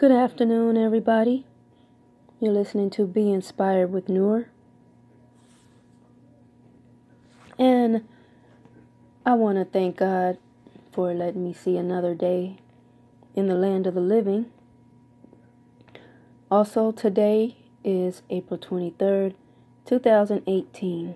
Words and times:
Good 0.00 0.12
afternoon, 0.12 0.78
everybody. 0.78 1.44
You're 2.40 2.54
listening 2.54 2.88
to 2.92 3.06
Be 3.06 3.30
Inspired 3.30 3.92
with 3.92 4.08
Noor. 4.08 4.48
And 7.58 8.08
I 9.26 9.34
want 9.34 9.58
to 9.58 9.66
thank 9.66 9.98
God 9.98 10.38
for 10.90 11.12
letting 11.12 11.44
me 11.44 11.52
see 11.52 11.76
another 11.76 12.14
day 12.14 12.56
in 13.34 13.48
the 13.48 13.54
land 13.54 13.86
of 13.86 13.92
the 13.92 14.00
living. 14.00 14.46
Also, 16.50 16.92
today 16.92 17.58
is 17.84 18.22
April 18.30 18.58
23rd, 18.58 19.34
2018. 19.84 21.14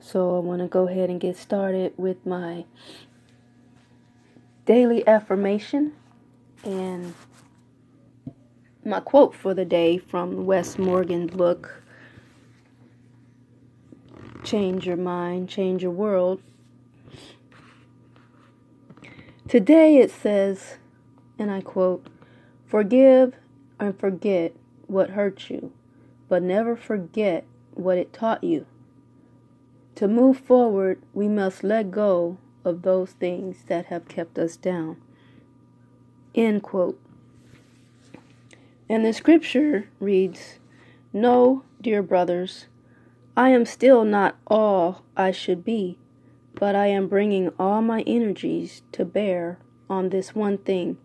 So, 0.00 0.36
I 0.36 0.38
want 0.38 0.62
to 0.62 0.68
go 0.68 0.88
ahead 0.88 1.10
and 1.10 1.20
get 1.20 1.36
started 1.36 1.92
with 1.98 2.24
my 2.24 2.64
daily 4.64 5.06
affirmation 5.06 5.92
and 6.64 7.12
my 8.88 9.00
quote 9.00 9.34
for 9.34 9.52
the 9.52 9.66
day 9.66 9.98
from 9.98 10.46
Wes 10.46 10.78
Morgan's 10.78 11.30
book, 11.30 11.82
Change 14.42 14.86
Your 14.86 14.96
Mind, 14.96 15.50
Change 15.50 15.82
Your 15.82 15.92
World. 15.92 16.40
Today 19.46 19.98
it 19.98 20.10
says, 20.10 20.78
and 21.38 21.50
I 21.50 21.60
quote, 21.60 22.06
Forgive 22.66 23.34
and 23.78 23.98
forget 23.98 24.54
what 24.86 25.10
hurt 25.10 25.50
you, 25.50 25.70
but 26.30 26.42
never 26.42 26.74
forget 26.74 27.44
what 27.74 27.98
it 27.98 28.14
taught 28.14 28.42
you. 28.42 28.64
To 29.96 30.08
move 30.08 30.38
forward, 30.38 31.02
we 31.12 31.28
must 31.28 31.62
let 31.62 31.90
go 31.90 32.38
of 32.64 32.82
those 32.82 33.10
things 33.12 33.64
that 33.66 33.86
have 33.86 34.08
kept 34.08 34.38
us 34.38 34.56
down. 34.56 34.96
End 36.34 36.62
quote. 36.62 36.98
And 38.88 39.04
the 39.04 39.12
scripture 39.12 39.88
reads 40.00 40.58
No, 41.12 41.62
dear 41.80 42.02
brothers, 42.02 42.66
I 43.36 43.50
am 43.50 43.66
still 43.66 44.04
not 44.04 44.36
all 44.46 45.04
I 45.16 45.30
should 45.30 45.64
be, 45.64 45.98
but 46.54 46.74
I 46.74 46.86
am 46.86 47.06
bringing 47.06 47.50
all 47.58 47.82
my 47.82 48.00
energies 48.02 48.82
to 48.92 49.04
bear 49.04 49.58
on 49.90 50.08
this 50.08 50.34
one 50.34 50.58
thing, 50.58 50.96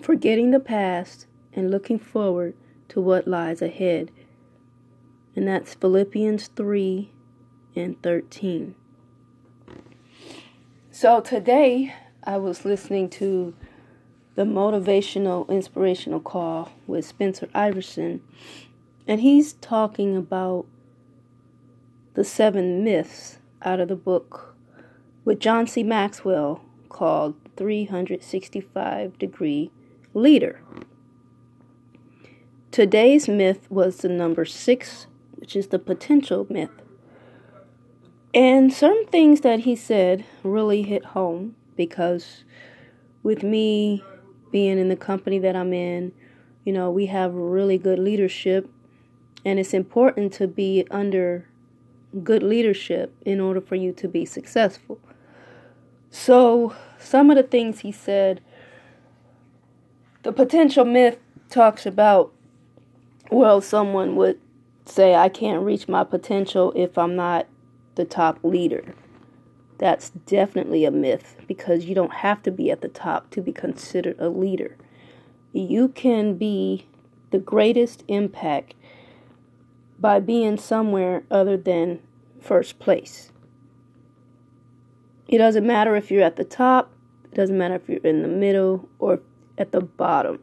forgetting 0.00 0.50
the 0.50 0.60
past 0.60 1.26
and 1.54 1.70
looking 1.70 1.98
forward 1.98 2.54
to 2.88 3.00
what 3.00 3.26
lies 3.26 3.62
ahead. 3.62 4.10
And 5.34 5.48
that's 5.48 5.74
Philippians 5.74 6.48
3 6.48 7.10
and 7.74 8.00
13. 8.02 8.74
So 10.90 11.20
today 11.20 11.94
I 12.24 12.36
was 12.36 12.64
listening 12.64 13.08
to 13.10 13.54
the 14.36 14.44
motivational 14.44 15.48
inspirational 15.48 16.20
call 16.20 16.70
with 16.86 17.04
Spencer 17.04 17.48
Iverson 17.54 18.22
and 19.06 19.20
he's 19.20 19.54
talking 19.54 20.16
about 20.16 20.66
the 22.14 22.24
seven 22.24 22.82
myths 22.82 23.38
out 23.62 23.80
of 23.80 23.88
the 23.88 23.96
book 23.96 24.54
with 25.24 25.38
John 25.38 25.66
C. 25.66 25.82
Maxwell 25.82 26.62
called 26.88 27.34
365 27.56 29.18
Degree 29.18 29.70
Leader. 30.12 30.60
Today's 32.70 33.28
myth 33.28 33.70
was 33.70 33.98
the 33.98 34.08
number 34.08 34.44
six, 34.44 35.06
which 35.36 35.54
is 35.54 35.68
the 35.68 35.78
potential 35.78 36.46
myth. 36.50 36.70
And 38.34 38.72
some 38.72 39.06
things 39.06 39.40
that 39.42 39.60
he 39.60 39.76
said 39.76 40.24
really 40.42 40.82
hit 40.82 41.06
home 41.06 41.54
because 41.76 42.44
with 43.22 43.42
me 43.42 44.04
being 44.50 44.78
in 44.78 44.88
the 44.88 44.96
company 44.96 45.38
that 45.38 45.56
I'm 45.56 45.72
in. 45.72 46.12
You 46.64 46.72
know, 46.72 46.90
we 46.90 47.06
have 47.06 47.34
really 47.34 47.78
good 47.78 47.98
leadership, 47.98 48.68
and 49.44 49.58
it's 49.58 49.74
important 49.74 50.32
to 50.34 50.48
be 50.48 50.86
under 50.90 51.48
good 52.24 52.42
leadership 52.42 53.14
in 53.24 53.40
order 53.40 53.60
for 53.60 53.76
you 53.76 53.92
to 53.92 54.08
be 54.08 54.24
successful. 54.24 54.98
So, 56.10 56.74
some 56.98 57.30
of 57.30 57.36
the 57.36 57.42
things 57.42 57.80
he 57.80 57.92
said, 57.92 58.40
the 60.22 60.32
potential 60.32 60.84
myth 60.84 61.18
talks 61.50 61.86
about, 61.86 62.32
well, 63.30 63.60
someone 63.60 64.16
would 64.16 64.40
say, 64.86 65.14
I 65.14 65.28
can't 65.28 65.62
reach 65.62 65.88
my 65.88 66.04
potential 66.04 66.72
if 66.74 66.96
I'm 66.96 67.16
not 67.16 67.46
the 67.96 68.04
top 68.04 68.38
leader. 68.42 68.94
That's 69.78 70.10
definitely 70.10 70.84
a 70.84 70.90
myth 70.90 71.36
because 71.46 71.84
you 71.84 71.94
don't 71.94 72.14
have 72.14 72.42
to 72.44 72.50
be 72.50 72.70
at 72.70 72.80
the 72.80 72.88
top 72.88 73.30
to 73.30 73.42
be 73.42 73.52
considered 73.52 74.16
a 74.18 74.28
leader. 74.28 74.76
You 75.52 75.88
can 75.88 76.36
be 76.36 76.86
the 77.30 77.38
greatest 77.38 78.04
impact 78.08 78.74
by 79.98 80.20
being 80.20 80.56
somewhere 80.56 81.24
other 81.30 81.56
than 81.56 82.00
first 82.40 82.78
place. 82.78 83.30
It 85.28 85.38
doesn't 85.38 85.66
matter 85.66 85.96
if 85.96 86.10
you're 86.10 86.22
at 86.22 86.36
the 86.36 86.44
top, 86.44 86.92
it 87.24 87.34
doesn't 87.34 87.58
matter 87.58 87.74
if 87.74 87.88
you're 87.88 87.98
in 87.98 88.22
the 88.22 88.28
middle 88.28 88.88
or 88.98 89.20
at 89.58 89.72
the 89.72 89.80
bottom. 89.80 90.40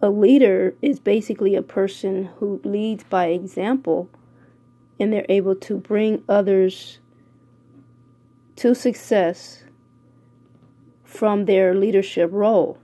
A 0.00 0.08
leader 0.08 0.74
is 0.80 0.98
basically 0.98 1.54
a 1.54 1.62
person 1.62 2.30
who 2.38 2.60
leads 2.64 3.04
by 3.04 3.26
example 3.26 4.08
and 4.98 5.12
they're 5.12 5.26
able 5.28 5.54
to 5.56 5.76
bring 5.76 6.22
others 6.28 6.98
to 8.60 8.74
success 8.74 9.64
from 11.02 11.46
their 11.46 11.74
leadership 11.74 12.28
role. 12.30 12.76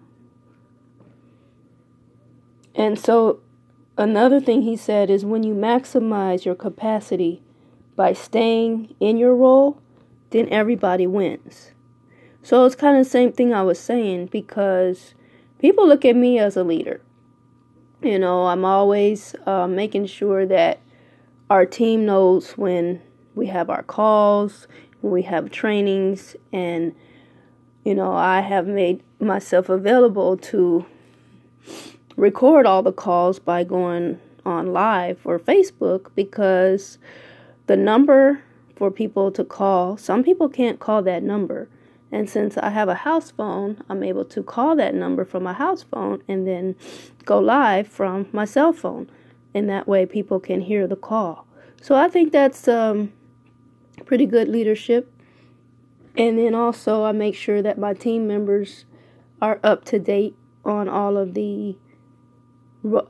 And 2.75 2.99
so, 2.99 3.41
another 3.99 4.41
thing 4.41 4.63
he 4.63 4.75
said 4.75 5.11
is 5.11 5.27
when 5.27 5.43
you 5.43 5.53
maximize 5.53 6.47
your 6.47 6.55
capacity 6.55 7.43
by 7.95 8.15
staying 8.15 8.95
in 9.01 9.19
your 9.19 9.35
role, 9.35 9.79
then 10.31 10.49
everybody 10.49 11.07
wins. 11.07 11.73
So, 12.43 12.65
it's 12.65 12.75
kind 12.75 12.97
of 12.97 13.05
the 13.05 13.11
same 13.11 13.33
thing 13.33 13.53
I 13.53 13.63
was 13.63 13.79
saying 13.79 14.29
because 14.33 15.15
people 15.59 15.87
look 15.87 16.07
at 16.07 16.17
me 16.17 16.39
as 16.39 16.57
a 16.57 16.65
leader. 16.65 17.03
You 18.01 18.19
know, 18.19 18.47
I'm 18.47 18.65
always 18.65 19.35
uh, 19.45 19.67
making 19.67 20.07
sure 20.07 20.47
that 20.47 20.81
our 21.51 21.67
team 21.67 22.07
knows 22.07 22.53
when 22.53 23.03
we 23.35 23.49
have 23.49 23.69
our 23.69 23.83
calls 23.83 24.67
we 25.03 25.23
have 25.23 25.51
trainings 25.51 26.37
and 26.53 26.95
you 27.85 27.95
know 27.95 28.13
i 28.13 28.41
have 28.41 28.67
made 28.67 29.03
myself 29.21 29.69
available 29.69 30.37
to 30.37 30.85
record 32.17 32.67
all 32.67 32.83
the 32.83 32.93
calls 32.93 33.39
by 33.39 33.63
going 33.63 34.19
on 34.45 34.73
live 34.73 35.19
or 35.25 35.39
facebook 35.39 36.11
because 36.15 36.99
the 37.67 37.77
number 37.77 38.43
for 38.77 38.91
people 38.91 39.33
to 39.33 39.45
call 39.45 39.97
some 39.97 40.23
people 40.23 40.49
can't 40.49 40.79
call 40.79 41.03
that 41.03 41.23
number. 41.23 41.69
And 42.13 42.31
since 42.31 42.57
i 42.57 42.71
have 42.71 42.89
a 42.89 42.95
house 42.95 43.31
phone 43.31 43.83
i'm 43.89 44.03
able 44.03 44.25
to 44.27 44.43
call 44.43 44.77
that 44.77 44.95
number 44.95 45.25
from 45.25 45.43
my 45.43 45.53
house 45.53 45.83
phone 45.83 46.23
and 46.29 46.47
then 46.47 46.77
go 47.25 47.39
live 47.39 47.89
from 47.89 48.29
my 48.33 48.45
cell 48.45 48.73
phone. 48.73 49.11
And 49.55 49.69
that 49.71 49.89
way 49.89 50.05
people 50.05 50.39
can 50.39 50.61
hear 50.61 50.87
the 50.87 50.97
call. 50.97 51.47
So 51.81 51.97
i 51.97 52.09
think 52.09 52.33
that's 52.33 52.69
um, 52.69 53.13
pretty 54.05 54.27
good 54.27 54.49
leadership. 54.49 55.13
And 56.17 56.39
then 56.39 56.55
also, 56.55 57.05
I 57.05 57.13
make 57.13 57.35
sure 57.35 57.63
that 57.63 57.79
my 57.79 57.95
team 57.95 58.27
members 58.27 58.85
are 59.43 59.61
up 59.63 59.85
to 59.87 59.99
date 59.99 60.35
on 60.65 60.89
all 60.89 61.17
of 61.17 61.35
the 61.35 61.77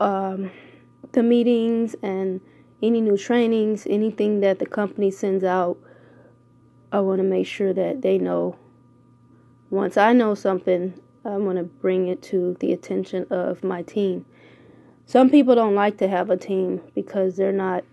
um, 0.01 0.51
the 1.13 1.23
meetings 1.23 1.95
and 2.03 2.41
any 2.83 3.01
new 3.01 3.17
trainings, 3.17 3.87
anything 3.89 4.41
that 4.41 4.59
the 4.59 4.67
company 4.67 5.11
sends 5.11 5.45
out. 5.45 5.79
I 6.93 7.01
want 7.01 7.19
to 7.19 7.25
make 7.25 7.47
sure 7.47 7.73
that 7.73 8.03
they 8.03 8.19
know. 8.19 8.57
Once 9.71 9.97
I 9.97 10.13
know 10.13 10.35
something, 10.35 10.95
I 11.25 11.37
want 11.37 11.59
to 11.59 11.65
bring 11.65 12.07
it 12.07 12.23
to 12.25 12.57
the 12.61 12.73
attention 12.73 13.27
of 13.31 13.65
my 13.65 13.83
team. 13.83 14.25
Some 15.07 15.31
people 15.31 15.55
don't 15.55 15.75
like 15.75 15.99
to 15.99 16.09
have 16.09 16.31
a 16.31 16.37
team 16.37 16.81
because 16.95 17.37
they're 17.37 17.53
not 17.53 17.85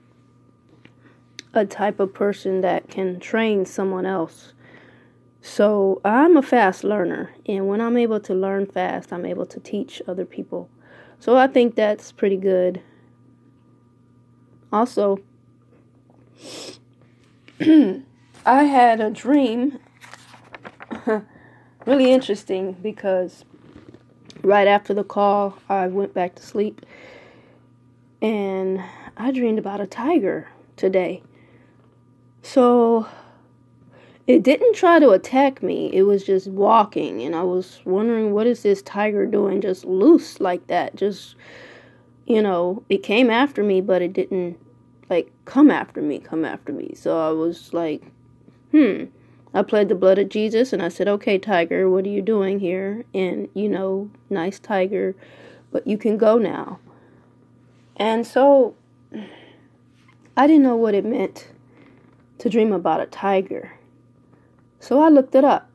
a 1.53 1.65
type 1.65 1.99
of 1.99 2.13
person 2.13 2.61
that 2.61 2.89
can 2.89 3.19
train 3.19 3.65
someone 3.65 4.05
else. 4.05 4.53
So 5.41 6.01
I'm 6.05 6.37
a 6.37 6.41
fast 6.41 6.83
learner, 6.83 7.31
and 7.45 7.67
when 7.67 7.81
I'm 7.81 7.97
able 7.97 8.19
to 8.21 8.33
learn 8.33 8.65
fast, 8.65 9.11
I'm 9.11 9.25
able 9.25 9.45
to 9.47 9.59
teach 9.59 10.01
other 10.07 10.25
people. 10.25 10.69
So 11.19 11.37
I 11.37 11.47
think 11.47 11.75
that's 11.75 12.11
pretty 12.11 12.37
good. 12.37 12.81
Also, 14.71 15.19
I 17.59 18.63
had 18.63 18.99
a 18.99 19.09
dream, 19.09 19.79
really 21.85 22.11
interesting 22.11 22.73
because 22.81 23.45
right 24.41 24.67
after 24.67 24.93
the 24.93 25.03
call, 25.03 25.57
I 25.69 25.87
went 25.87 26.13
back 26.13 26.35
to 26.35 26.43
sleep 26.43 26.85
and 28.21 28.81
I 29.17 29.31
dreamed 29.31 29.59
about 29.59 29.81
a 29.81 29.87
tiger 29.87 30.49
today. 30.75 31.21
So 32.43 33.07
it 34.27 34.43
didn't 34.43 34.75
try 34.75 34.99
to 34.99 35.09
attack 35.11 35.63
me. 35.63 35.89
It 35.93 36.03
was 36.03 36.23
just 36.23 36.47
walking, 36.47 37.21
and 37.21 37.35
I 37.35 37.43
was 37.43 37.79
wondering 37.85 38.33
what 38.33 38.45
is 38.45 38.61
this 38.61 38.81
tiger 38.81 39.25
doing 39.25 39.61
just 39.61 39.85
loose 39.85 40.39
like 40.39 40.67
that? 40.67 40.95
Just 40.95 41.35
you 42.27 42.41
know, 42.41 42.83
it 42.89 43.01
came 43.01 43.29
after 43.29 43.63
me, 43.63 43.81
but 43.81 44.01
it 44.01 44.13
didn't 44.13 44.59
like 45.09 45.31
come 45.45 45.71
after 45.71 46.01
me, 46.01 46.19
come 46.19 46.45
after 46.45 46.73
me. 46.73 46.93
So 46.95 47.19
I 47.19 47.31
was 47.31 47.73
like, 47.73 48.03
hmm. 48.71 49.05
I 49.53 49.61
played 49.61 49.87
the 49.87 49.95
blood 49.95 50.17
of 50.17 50.29
Jesus 50.29 50.73
and 50.73 50.81
I 50.81 50.89
said, 50.89 51.07
"Okay, 51.07 51.37
tiger, 51.37 51.89
what 51.89 52.05
are 52.05 52.09
you 52.09 52.21
doing 52.21 52.59
here?" 52.59 53.05
And 53.13 53.47
you 53.53 53.69
know, 53.69 54.09
nice 54.29 54.59
tiger, 54.59 55.15
but 55.71 55.87
you 55.87 55.97
can 55.97 56.17
go 56.17 56.37
now. 56.37 56.79
And 57.95 58.27
so 58.27 58.75
I 60.35 60.47
didn't 60.47 60.63
know 60.63 60.75
what 60.75 60.93
it 60.93 61.05
meant 61.05 61.52
to 62.43 62.49
dream 62.49 62.73
about 62.73 62.99
a 62.99 63.05
tiger. 63.05 63.71
So 64.77 64.99
I 64.99 65.07
looked 65.07 65.33
it 65.33 65.45
up. 65.45 65.69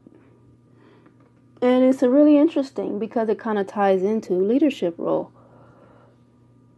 And 1.62 1.82
it's 1.82 2.02
really 2.02 2.36
interesting 2.36 2.98
because 2.98 3.30
it 3.30 3.38
kind 3.38 3.58
of 3.58 3.66
ties 3.66 4.02
into 4.02 4.34
leadership 4.34 4.94
role. 4.98 5.32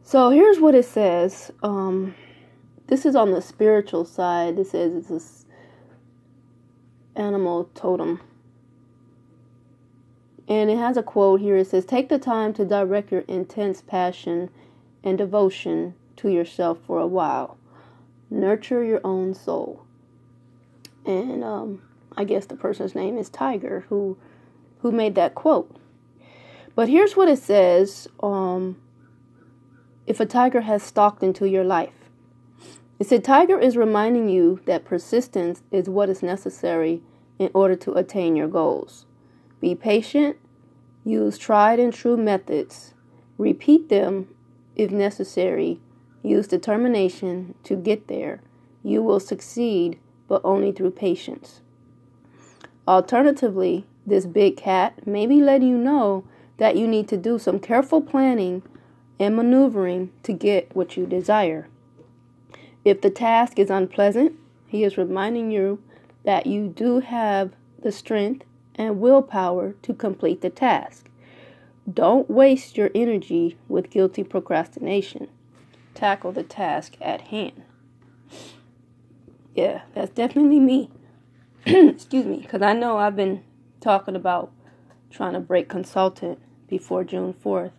So 0.05 0.31
here's 0.31 0.61
what 0.61 0.77
it 0.77 0.85
says. 0.85 1.51
Um, 1.65 2.15
this 2.87 3.05
is 3.05 3.17
on 3.17 3.33
the 3.33 3.43
spiritual 3.43 4.05
side. 4.05 4.61
It 4.61 4.69
says 4.69 4.95
it's 4.95 5.09
this 5.09 5.47
animal 7.17 7.69
totem. 7.75 8.21
And 10.47 10.71
it 10.71 10.79
has 10.79 10.97
a 10.97 11.03
quote 11.03 11.41
here. 11.41 11.57
It 11.57 11.67
says, 11.67 11.85
Take 11.85 12.09
the 12.09 12.19
time 12.21 12.55
to 12.55 12.65
direct 12.65 13.11
your 13.11 13.23
intense 13.23 13.83
passion 13.83 14.51
and 15.03 15.19
devotion 15.19 15.97
to 16.19 16.29
yourself 16.29 16.79
for 16.87 17.01
a 17.01 17.09
while. 17.09 17.57
Nurture 18.31 18.85
your 18.85 19.01
own 19.05 19.35
soul. 19.35 19.85
And 21.05 21.43
um, 21.43 21.83
I 22.17 22.25
guess 22.25 22.47
the 22.47 22.57
person's 22.57 22.95
name 22.95 23.19
is 23.19 23.29
Tiger, 23.29 23.85
who 23.89 24.17
who 24.81 24.93
made 24.93 25.15
that 25.17 25.35
quote. 25.35 25.77
But 26.75 26.89
here's 26.89 27.17
what 27.17 27.29
it 27.29 27.39
says 27.39 28.09
um, 28.23 28.81
if 30.07 30.21
a 30.21 30.27
tiger 30.27 30.63
has 30.63 30.83
stalked 30.83 31.23
into 31.23 31.49
your 31.49 31.65
life. 31.65 31.93
It 32.99 33.07
said, 33.07 33.25
Tiger 33.25 33.59
is 33.59 33.77
reminding 33.77 34.29
you 34.29 34.61
that 34.67 34.85
persistence 34.85 35.63
is 35.71 35.89
what 35.89 36.11
is 36.11 36.23
necessary 36.23 37.01
in 37.39 37.51
order 37.55 37.75
to 37.77 37.95
attain 37.95 38.37
your 38.37 38.49
goals. 38.49 39.07
Be 39.61 39.75
patient, 39.75 40.37
use 41.05 41.39
tried 41.39 41.81
and 41.81 41.95
true 41.95 42.17
methods, 42.17 42.93
repeat 43.39 43.89
them 43.89 44.29
if 44.77 44.91
necessary, 44.91 45.81
use 46.23 46.47
determination 46.47 47.55
to 47.65 47.77
get 47.77 48.09
there. 48.09 48.41
You 48.83 49.03
will 49.03 49.21
succeed, 49.21 49.99
but 50.29 50.41
only 50.45 50.73
through 50.73 50.93
patience. 50.93 51.61
Alternatively, 52.87 53.87
this 54.07 54.27
big 54.27 54.57
cat 54.57 55.07
may 55.07 55.27
be 55.27 55.41
letting 55.41 55.69
you 55.69 55.77
know 55.77 56.25
that 56.59 56.77
you 56.77 56.87
need 56.87 57.09
to 57.09 57.17
do 57.17 57.39
some 57.39 57.59
careful 57.59 58.01
planning 58.01 58.63
and 59.19 59.37
maneuvering 59.37 60.11
to 60.23 60.33
get 60.33 60.75
what 60.75 60.97
you 60.97 61.07
desire. 61.07 61.69
If 62.85 63.01
the 63.01 63.11
task 63.11 63.59
is 63.59 63.71
unpleasant, 63.71 64.33
he 64.67 64.85
is 64.85 64.97
reminding 64.97 65.51
you 65.51 65.83
that 66.25 66.47
you 66.47 66.69
do 66.69 67.01
have 67.01 67.53
the 67.83 67.93
strength 67.93 68.45
and 68.75 69.01
willpower 69.01 69.75
to 69.83 69.95
complete 69.95 70.41
the 70.41 70.51
task. 70.51 71.11
Don't 71.93 72.31
waste 72.31 72.77
your 72.77 72.91
energy 72.95 73.57
with 73.69 73.91
guilty 73.91 74.23
procrastination. 74.23 75.29
Tackle 76.01 76.33
the 76.33 76.43
task 76.43 76.97
at 76.99 77.21
hand. 77.21 77.63
Yeah, 79.55 79.83
that's 79.95 80.11
definitely 80.11 80.59
me. 80.59 80.91
excuse 81.67 82.25
me, 82.25 82.39
because 82.39 82.63
I 82.63 82.73
know 82.73 82.97
I've 82.97 83.17
been 83.17 83.45
talking 83.83 84.17
about 84.17 84.51
trying 85.11 85.35
to 85.35 85.41
break 85.41 85.69
consultant 85.69 86.39
before 86.69 87.05
June 87.05 87.35
4th, 87.35 87.73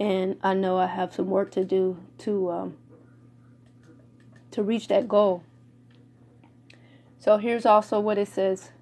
and 0.00 0.36
I 0.42 0.54
know 0.54 0.78
I 0.78 0.86
have 0.86 1.14
some 1.14 1.30
work 1.30 1.52
to 1.52 1.64
do 1.64 1.98
to 2.18 2.50
um, 2.50 2.76
to 4.50 4.64
reach 4.64 4.88
that 4.88 5.06
goal. 5.06 5.44
So 7.20 7.38
here's 7.38 7.64
also 7.64 8.00
what 8.00 8.18
it 8.18 8.26
says: 8.26 8.72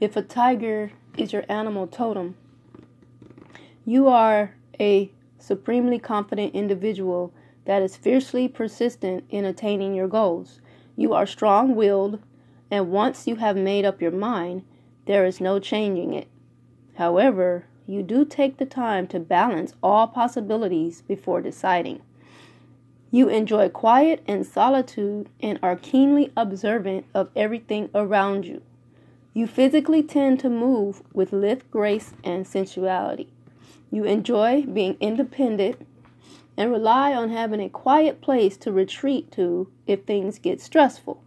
If 0.00 0.16
a 0.16 0.22
tiger 0.22 0.92
is 1.18 1.34
your 1.34 1.44
animal 1.50 1.86
totem, 1.86 2.36
you 3.84 4.08
are 4.08 4.54
a 4.80 5.12
supremely 5.38 5.98
confident 5.98 6.54
individual 6.54 7.34
that 7.64 7.82
is 7.82 7.96
fiercely 7.96 8.48
persistent 8.48 9.24
in 9.30 9.44
attaining 9.44 9.94
your 9.94 10.08
goals. 10.08 10.60
You 10.96 11.12
are 11.12 11.26
strong 11.26 11.74
willed 11.74 12.20
and 12.70 12.90
once 12.90 13.26
you 13.26 13.36
have 13.36 13.56
made 13.56 13.84
up 13.84 14.02
your 14.02 14.10
mind, 14.10 14.64
there 15.06 15.24
is 15.24 15.40
no 15.40 15.58
changing 15.58 16.14
it. 16.14 16.28
However, 16.94 17.66
you 17.86 18.02
do 18.02 18.24
take 18.24 18.56
the 18.56 18.66
time 18.66 19.06
to 19.08 19.20
balance 19.20 19.74
all 19.82 20.06
possibilities 20.06 21.02
before 21.02 21.40
deciding. 21.40 22.00
You 23.10 23.28
enjoy 23.28 23.68
quiet 23.68 24.24
and 24.26 24.46
solitude 24.46 25.28
and 25.40 25.58
are 25.62 25.76
keenly 25.76 26.32
observant 26.36 27.06
of 27.14 27.30
everything 27.36 27.90
around 27.94 28.44
you. 28.44 28.62
You 29.34 29.46
physically 29.46 30.02
tend 30.02 30.40
to 30.40 30.50
move 30.50 31.02
with 31.12 31.32
lithe 31.32 31.62
grace 31.70 32.14
and 32.24 32.46
sensuality. 32.46 33.28
You 33.90 34.04
enjoy 34.04 34.62
being 34.62 34.96
independent 34.98 35.86
and 36.56 36.70
rely 36.70 37.14
on 37.14 37.30
having 37.30 37.60
a 37.60 37.68
quiet 37.68 38.20
place 38.20 38.56
to 38.58 38.72
retreat 38.72 39.30
to 39.32 39.70
if 39.86 40.04
things 40.04 40.38
get 40.38 40.60
stressful 40.60 41.24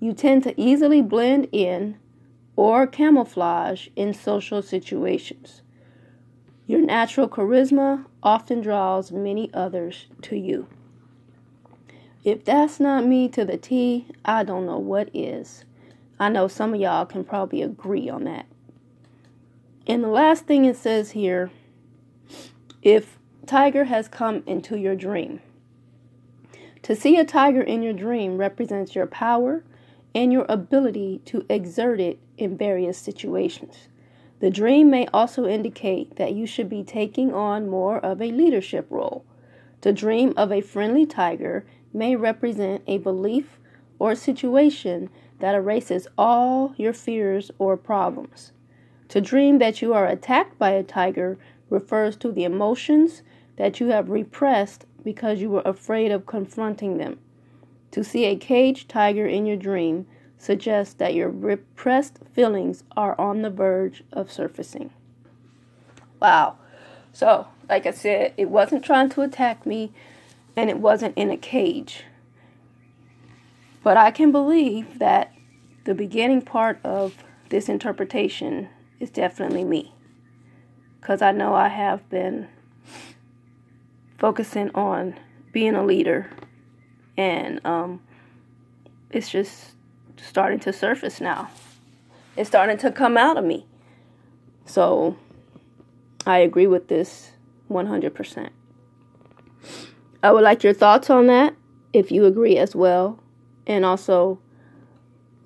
you 0.00 0.12
tend 0.12 0.44
to 0.44 0.60
easily 0.60 1.02
blend 1.02 1.48
in 1.52 1.98
or 2.56 2.86
camouflage 2.86 3.88
in 3.96 4.14
social 4.14 4.62
situations. 4.62 5.62
Your 6.66 6.80
natural 6.80 7.28
charisma 7.28 8.04
often 8.22 8.60
draws 8.60 9.10
many 9.10 9.50
others 9.54 10.06
to 10.22 10.36
you. 10.36 10.68
If 12.24 12.44
that's 12.44 12.78
not 12.78 13.06
me 13.06 13.28
to 13.30 13.44
the 13.44 13.56
T, 13.56 14.06
I 14.24 14.44
don't 14.44 14.66
know 14.66 14.78
what 14.78 15.08
is. 15.14 15.64
I 16.20 16.28
know 16.28 16.48
some 16.48 16.74
of 16.74 16.80
y'all 16.80 17.06
can 17.06 17.24
probably 17.24 17.62
agree 17.62 18.08
on 18.08 18.24
that. 18.24 18.46
And 19.86 20.04
the 20.04 20.08
last 20.08 20.44
thing 20.44 20.64
it 20.64 20.76
says 20.76 21.12
here 21.12 21.50
if 22.82 23.18
tiger 23.48 23.84
has 23.84 24.06
come 24.06 24.42
into 24.46 24.76
your 24.76 24.94
dream. 24.94 25.40
To 26.82 26.94
see 26.94 27.16
a 27.16 27.24
tiger 27.24 27.62
in 27.62 27.82
your 27.82 27.92
dream 27.92 28.38
represents 28.38 28.94
your 28.94 29.06
power, 29.06 29.64
and 30.14 30.32
your 30.32 30.46
ability 30.48 31.20
to 31.26 31.44
exert 31.48 32.00
it 32.00 32.18
in 32.36 32.56
various 32.56 32.98
situations. 32.98 33.88
The 34.40 34.50
dream 34.50 34.90
may 34.90 35.06
also 35.12 35.46
indicate 35.46 36.16
that 36.16 36.34
you 36.34 36.46
should 36.46 36.68
be 36.68 36.82
taking 36.82 37.32
on 37.34 37.68
more 37.68 37.98
of 37.98 38.20
a 38.20 38.32
leadership 38.32 38.86
role. 38.90 39.24
To 39.82 39.92
dream 39.92 40.32
of 40.36 40.52
a 40.52 40.60
friendly 40.60 41.06
tiger 41.06 41.66
may 41.92 42.16
represent 42.16 42.82
a 42.86 42.98
belief 42.98 43.58
or 43.98 44.14
situation 44.14 45.10
that 45.40 45.54
erases 45.54 46.08
all 46.16 46.74
your 46.76 46.92
fears 46.92 47.50
or 47.58 47.76
problems. 47.76 48.52
To 49.08 49.20
dream 49.20 49.58
that 49.58 49.80
you 49.80 49.94
are 49.94 50.06
attacked 50.06 50.58
by 50.58 50.70
a 50.70 50.82
tiger 50.82 51.38
refers 51.70 52.16
to 52.16 52.32
the 52.32 52.44
emotions 52.44 53.22
that 53.58 53.80
you 53.80 53.88
have 53.88 54.08
repressed 54.08 54.86
because 55.04 55.40
you 55.40 55.50
were 55.50 55.62
afraid 55.64 56.10
of 56.10 56.26
confronting 56.26 56.96
them. 56.96 57.18
To 57.90 58.04
see 58.04 58.24
a 58.24 58.36
caged 58.36 58.88
tiger 58.88 59.26
in 59.26 59.46
your 59.46 59.56
dream 59.56 60.06
suggests 60.38 60.94
that 60.94 61.14
your 61.14 61.28
repressed 61.28 62.20
feelings 62.32 62.84
are 62.96 63.20
on 63.20 63.42
the 63.42 63.50
verge 63.50 64.04
of 64.12 64.30
surfacing. 64.30 64.90
Wow. 66.20 66.56
So, 67.12 67.48
like 67.68 67.84
I 67.86 67.90
said, 67.90 68.32
it 68.36 68.48
wasn't 68.48 68.84
trying 68.84 69.08
to 69.10 69.22
attack 69.22 69.66
me 69.66 69.92
and 70.56 70.70
it 70.70 70.78
wasn't 70.78 71.18
in 71.18 71.30
a 71.30 71.36
cage. 71.36 72.04
But 73.82 73.96
I 73.96 74.12
can 74.12 74.30
believe 74.30 74.98
that 75.00 75.32
the 75.84 75.94
beginning 75.94 76.42
part 76.42 76.78
of 76.84 77.24
this 77.48 77.68
interpretation 77.68 78.68
is 79.00 79.10
definitely 79.10 79.64
me. 79.64 79.94
Because 81.00 81.22
I 81.22 81.32
know 81.32 81.54
I 81.54 81.68
have 81.68 82.08
been 82.10 82.48
focusing 84.18 84.70
on 84.74 85.18
being 85.52 85.74
a 85.74 85.84
leader 85.84 86.30
and 87.16 87.64
um, 87.64 88.00
it's 89.10 89.28
just 89.28 89.72
starting 90.16 90.60
to 90.60 90.72
surface 90.72 91.20
now. 91.20 91.50
It's 92.36 92.48
starting 92.48 92.78
to 92.78 92.92
come 92.92 93.16
out 93.16 93.36
of 93.36 93.44
me. 93.44 93.66
So 94.66 95.16
I 96.26 96.38
agree 96.38 96.66
with 96.66 96.88
this 96.88 97.32
100%. 97.70 98.50
I 100.22 100.32
would 100.32 100.44
like 100.44 100.62
your 100.62 100.74
thoughts 100.74 101.10
on 101.10 101.26
that 101.28 101.54
if 101.92 102.12
you 102.12 102.24
agree 102.24 102.58
as 102.58 102.74
well. 102.74 103.18
And 103.66 103.84
also, 103.84 104.38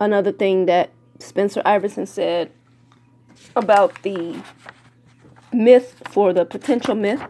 another 0.00 0.33
thing 0.33 0.67
that 0.67 0.91
Spencer 1.19 1.62
Iverson 1.64 2.07
said 2.07 2.50
about 3.55 4.02
the 4.02 4.43
myth 5.52 6.02
for 6.11 6.33
the 6.33 6.45
potential 6.45 6.95
myth. 6.95 7.23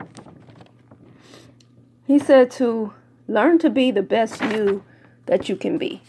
He 2.07 2.19
said 2.19 2.51
to 2.53 2.93
Learn 3.29 3.59
to 3.61 3.71
be 3.71 3.91
the 3.91 4.03
best 4.03 4.43
you 4.43 4.85
that 5.27 5.49
you 5.49 5.57
can 5.57 5.79
be. 5.79 6.03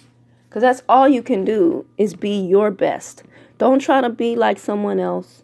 Because 0.49 0.61
that's 0.61 0.83
all 0.89 1.07
you 1.07 1.21
can 1.23 1.45
do 1.45 1.85
is 1.97 2.15
be 2.15 2.37
your 2.37 2.71
best. 2.71 3.23
Don't 3.57 3.79
try 3.79 4.01
to 4.01 4.09
be 4.09 4.35
like 4.35 4.59
someone 4.59 4.99
else, 4.99 5.43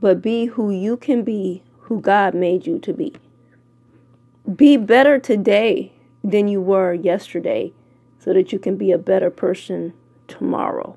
but 0.00 0.22
be 0.22 0.46
who 0.46 0.70
you 0.70 0.96
can 0.96 1.22
be, 1.24 1.62
who 1.80 2.00
God 2.00 2.34
made 2.34 2.66
you 2.66 2.78
to 2.80 2.92
be. 2.92 3.14
Be 4.54 4.76
better 4.76 5.18
today 5.18 5.92
than 6.22 6.46
you 6.46 6.60
were 6.60 6.92
yesterday 6.94 7.72
so 8.18 8.32
that 8.32 8.52
you 8.52 8.58
can 8.58 8.76
be 8.76 8.92
a 8.92 8.98
better 8.98 9.30
person 9.30 9.92
tomorrow. 10.26 10.96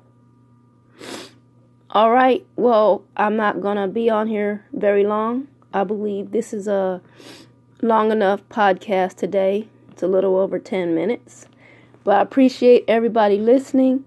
All 1.90 2.10
right, 2.10 2.46
well, 2.56 3.04
I'm 3.16 3.36
not 3.36 3.60
going 3.60 3.76
to 3.76 3.88
be 3.88 4.08
on 4.08 4.28
here 4.28 4.64
very 4.72 5.04
long. 5.04 5.48
I 5.74 5.84
believe 5.84 6.30
this 6.30 6.52
is 6.52 6.68
a 6.68 7.02
long 7.84 8.12
enough 8.12 8.48
podcast 8.48 9.16
today. 9.16 9.68
It's 9.90 10.04
a 10.04 10.06
little 10.06 10.36
over 10.36 10.60
10 10.60 10.94
minutes. 10.94 11.46
But 12.04 12.16
I 12.16 12.22
appreciate 12.22 12.84
everybody 12.86 13.38
listening. 13.38 14.04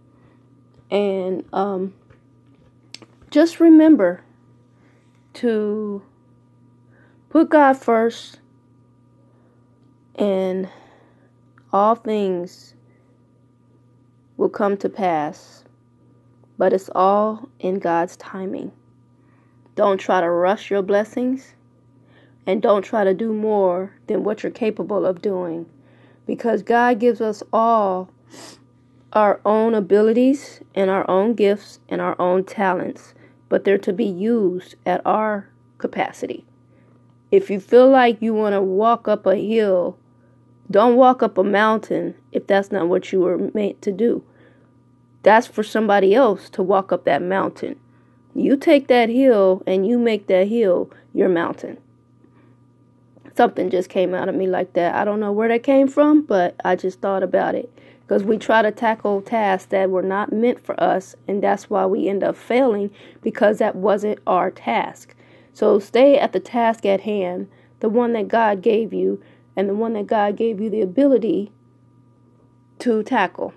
And 0.89 1.44
um, 1.51 1.94
just 3.32 3.60
remember 3.60 4.22
to 5.36 6.01
put 7.29 7.50
God 7.50 7.74
first 7.74 8.39
and 10.15 10.70
all 11.74 11.96
things 11.96 12.75
will 14.38 14.50
come 14.50 14.77
to 14.77 14.88
pass. 14.88 15.65
But 16.58 16.72
it's 16.72 16.89
all 16.96 17.50
in 17.60 17.79
God's 17.79 18.15
timing. 18.15 18.72
Don't 19.75 19.98
try 19.98 20.22
to 20.22 20.29
rush 20.29 20.72
your 20.72 20.82
blessings 20.82 21.54
and 22.47 22.61
don't 22.61 22.83
try 22.83 23.03
to 23.03 23.13
do 23.13 23.33
more 23.33 23.93
than 24.07 24.23
what 24.23 24.43
you're 24.43 24.51
capable 24.51 25.05
of 25.05 25.21
doing 25.21 25.65
because 26.25 26.63
God 26.63 26.99
gives 26.99 27.21
us 27.21 27.43
all 27.53 28.09
our 29.13 29.39
own 29.45 29.73
abilities 29.73 30.61
and 30.73 30.89
our 30.89 31.09
own 31.09 31.33
gifts 31.33 31.79
and 31.87 32.01
our 32.01 32.19
own 32.19 32.43
talents, 32.43 33.13
but 33.49 33.63
they're 33.63 33.77
to 33.77 33.93
be 33.93 34.05
used 34.05 34.75
at 34.85 35.01
our 35.05 35.49
capacity. 35.77 36.45
If 37.31 37.49
you 37.49 37.59
feel 37.59 37.89
like 37.89 38.21
you 38.21 38.33
want 38.33 38.53
to 38.53 38.61
walk 38.61 39.07
up 39.07 39.25
a 39.25 39.35
hill, 39.35 39.97
don't 40.69 40.95
walk 40.95 41.23
up 41.23 41.37
a 41.37 41.43
mountain 41.43 42.15
if 42.31 42.47
that's 42.47 42.71
not 42.71 42.87
what 42.87 43.11
you 43.11 43.21
were 43.21 43.51
meant 43.53 43.81
to 43.83 43.91
do. 43.91 44.23
That's 45.23 45.47
for 45.47 45.63
somebody 45.63 46.13
else 46.13 46.49
to 46.51 46.61
walk 46.61 46.91
up 46.91 47.05
that 47.05 47.21
mountain. 47.21 47.79
You 48.33 48.57
take 48.57 48.87
that 48.87 49.09
hill 49.09 49.63
and 49.65 49.87
you 49.87 49.97
make 49.97 50.27
that 50.27 50.47
hill 50.47 50.91
your 51.13 51.29
mountain 51.29 51.77
something 53.36 53.70
just 53.70 53.89
came 53.89 54.13
out 54.13 54.30
of 54.30 54.36
me 54.36 54.48
like 54.48 54.74
that. 54.74 54.96
I 54.96 55.06
don't 55.06 55.20
know 55.20 55.32
where 55.32 55.50
that 55.50 55.63
came 55.63 55.88
from, 55.88 56.22
but 56.22 56.56
I 56.63 56.75
just 56.75 57.01
thought 57.01 57.24
about 57.24 57.56
it. 57.56 57.72
Because 58.01 58.24
we 58.24 58.38
try 58.38 58.62
to 58.62 58.72
tackle 58.72 59.22
tasks 59.22 59.70
that 59.72 59.89
were 59.89 60.04
not 60.04 60.32
meant 60.32 60.63
for 60.63 60.80
us, 60.82 61.15
and 61.27 61.42
that's 61.42 61.70
why 61.70 61.86
we 61.86 62.08
end 62.08 62.24
up 62.24 62.36
failing 62.38 62.92
because 63.22 63.58
that 63.58 63.75
wasn't 63.75 64.20
our 64.27 64.51
task. 64.51 65.15
So 65.54 65.80
stay 65.80 66.18
at 66.20 66.32
the 66.32 66.39
task 66.39 66.86
at 66.86 67.01
hand, 67.01 67.50
the 67.80 67.89
one 67.89 68.13
that 68.13 68.27
God 68.27 68.62
gave 68.62 68.94
you, 68.94 69.24
and 69.56 69.68
the 69.68 69.75
one 69.75 69.94
that 69.94 70.06
God 70.06 70.38
gave 70.38 70.62
you 70.62 70.70
the 70.70 70.82
ability 70.82 71.51
to 72.80 73.01
tackle. 73.04 73.54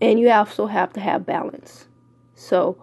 And 0.00 0.18
you 0.18 0.30
also 0.30 0.66
have 0.66 0.92
to 0.94 1.00
have 1.00 1.24
balance. 1.24 1.86
So 2.34 2.82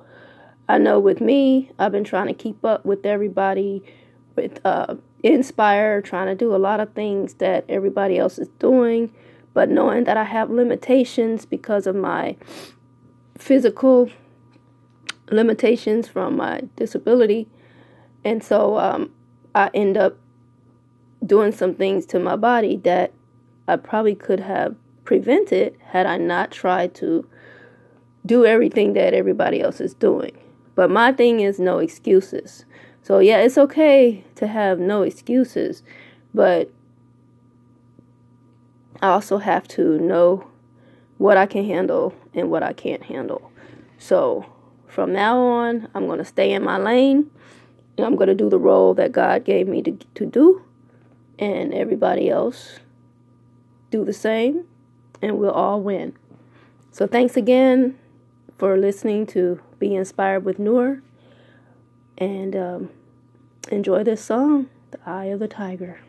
I 0.70 0.78
know 0.78 1.00
with 1.00 1.22
me, 1.22 1.72
I've 1.78 1.92
been 1.92 2.04
trying 2.04 2.28
to 2.28 2.34
keep 2.34 2.66
up 2.66 2.86
with 2.86 3.06
everybody 3.06 3.84
with 4.38 4.66
uh, 4.66 4.96
inspire, 5.24 6.02
trying 6.02 6.28
to 6.28 6.36
do 6.36 6.56
a 6.56 6.58
lot 6.58 6.80
of 6.80 6.94
things 6.94 7.34
that 7.36 7.66
everybody 7.68 8.18
else 8.18 8.40
is 8.40 8.48
doing, 8.60 9.14
but 9.54 9.70
knowing 9.70 10.06
that 10.06 10.16
I 10.16 10.24
have 10.24 10.50
limitations 10.50 11.46
because 11.46 11.88
of 11.88 11.96
my 11.96 12.38
physical 13.38 14.10
limitations 15.30 16.08
from 16.08 16.38
my 16.38 16.62
disability. 16.78 17.48
And 18.24 18.42
so 18.42 18.78
um, 18.78 19.12
I 19.54 19.70
end 19.74 19.98
up 19.98 20.18
doing 21.26 21.52
some 21.52 21.74
things 21.74 22.06
to 22.06 22.20
my 22.20 22.36
body 22.36 22.78
that 22.78 23.12
I 23.68 23.76
probably 23.76 24.16
could 24.16 24.40
have 24.40 24.76
prevented 25.04 25.76
had 25.88 26.06
I 26.06 26.18
not 26.18 26.52
tried 26.52 26.94
to 26.96 27.28
do 28.26 28.46
everything 28.46 28.94
that 28.94 29.14
everybody 29.14 29.62
else 29.62 29.82
is 29.82 29.94
doing. 29.94 30.38
But 30.78 30.92
my 30.92 31.12
thing 31.12 31.40
is 31.40 31.60
no 31.60 31.80
excuses. 31.80 32.64
So, 33.02 33.18
yeah, 33.18 33.40
it's 33.40 33.58
okay 33.58 34.24
to 34.36 34.46
have 34.46 34.78
no 34.78 35.02
excuses, 35.02 35.82
but 36.36 36.70
I 39.02 39.08
also 39.08 39.40
have 39.40 39.68
to 39.70 39.98
know 39.98 40.48
what 41.18 41.36
I 41.36 41.48
can 41.48 41.66
handle 41.66 42.14
and 42.36 42.52
what 42.52 42.62
I 42.62 42.74
can't 42.74 43.02
handle. 43.02 43.52
So, 43.98 44.46
from 44.88 45.14
now 45.14 45.40
on, 45.40 45.88
I'm 45.96 46.06
going 46.06 46.20
to 46.20 46.26
stay 46.26 46.54
in 46.54 46.64
my 46.64 46.78
lane 46.78 47.32
and 47.98 48.06
I'm 48.06 48.16
going 48.16 48.30
to 48.30 48.36
do 48.36 48.48
the 48.48 48.60
role 48.60 48.94
that 48.94 49.12
God 49.12 49.46
gave 49.46 49.68
me 49.68 49.82
to, 49.82 49.98
to 50.14 50.28
do, 50.28 50.64
and 51.40 51.74
everybody 51.74 52.30
else 52.30 52.78
do 53.90 54.06
the 54.06 54.14
same, 54.14 54.66
and 55.24 55.40
we'll 55.40 55.50
all 55.50 55.82
win. 55.82 56.14
So, 56.92 57.08
thanks 57.08 57.36
again 57.36 57.98
for 58.60 58.78
listening 58.78 59.26
to 59.28 59.60
Be 59.80 59.96
Inspired 59.96 60.46
with 60.46 60.60
Noor. 60.60 61.02
And 62.18 62.56
um, 62.56 62.90
enjoy 63.70 64.04
this 64.04 64.24
song, 64.24 64.70
The 64.92 65.00
Eye 65.06 65.26
of 65.26 65.40
the 65.40 65.48
Tiger. 65.48 66.00